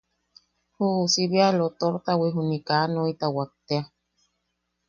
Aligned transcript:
Ju 0.75 0.83
uusi 0.99 1.21
bea 1.31 1.49
lotortawi 1.59 2.27
juni 2.35 2.57
kaa 2.67 2.85
noitawak 2.93 3.51
tea. 3.67 3.83